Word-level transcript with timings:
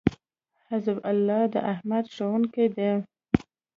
حزب 0.69 0.97
الله 1.11 1.41
داحمد 1.55 2.05
ښوونکی 2.15 2.65
دی 2.75 2.91